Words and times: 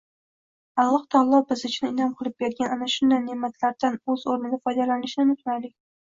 Alloh 0.83 1.01
taolo 1.15 1.41
biz 1.49 1.59
uchun 1.67 1.91
inʼom 1.91 2.15
qilib 2.21 2.35
bergan 2.43 2.73
ana 2.75 2.87
shunday 2.93 3.21
neʼmatlardan 3.25 3.99
oʻz 4.15 4.25
oʻrnida 4.33 4.59
foydalanishni 4.65 5.27
unutmaylik! 5.27 5.75